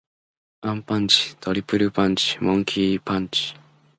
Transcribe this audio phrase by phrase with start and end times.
[0.61, 1.35] アンパンチ。
[1.35, 2.39] トリプルパンチ。
[2.41, 3.53] モンキー・パンチ。